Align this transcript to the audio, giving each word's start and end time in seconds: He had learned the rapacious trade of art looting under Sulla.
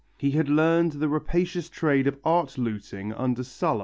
He 0.17 0.31
had 0.31 0.49
learned 0.49 0.93
the 0.93 1.07
rapacious 1.07 1.69
trade 1.69 2.07
of 2.07 2.17
art 2.25 2.57
looting 2.57 3.13
under 3.13 3.43
Sulla. 3.43 3.79